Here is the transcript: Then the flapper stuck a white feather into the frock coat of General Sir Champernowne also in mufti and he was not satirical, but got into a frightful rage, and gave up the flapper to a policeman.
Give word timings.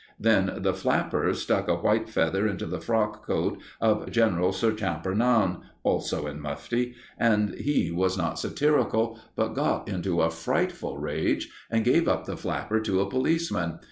Then 0.19 0.63
the 0.63 0.73
flapper 0.73 1.31
stuck 1.35 1.67
a 1.67 1.75
white 1.75 2.09
feather 2.09 2.47
into 2.47 2.65
the 2.65 2.79
frock 2.81 3.23
coat 3.23 3.61
of 3.79 4.09
General 4.09 4.51
Sir 4.51 4.71
Champernowne 4.71 5.61
also 5.83 6.25
in 6.25 6.41
mufti 6.41 6.95
and 7.19 7.53
he 7.53 7.91
was 7.91 8.17
not 8.17 8.39
satirical, 8.39 9.19
but 9.35 9.53
got 9.53 9.87
into 9.87 10.23
a 10.23 10.31
frightful 10.31 10.97
rage, 10.97 11.51
and 11.69 11.85
gave 11.85 12.07
up 12.07 12.25
the 12.25 12.35
flapper 12.35 12.79
to 12.79 12.99
a 12.99 13.07
policeman. 13.07 13.77